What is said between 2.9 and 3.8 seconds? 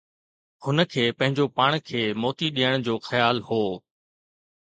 خيال هو